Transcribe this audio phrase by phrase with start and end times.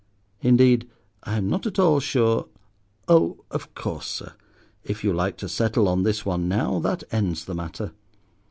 [0.41, 0.89] Indeed,
[1.21, 4.33] I am not at all sure—Oh, of course, sir,
[4.83, 7.91] if you like to settle on this one now, that ends the matter.